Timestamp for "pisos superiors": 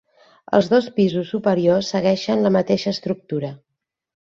0.95-1.91